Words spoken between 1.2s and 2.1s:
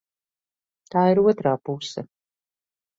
otrā puse.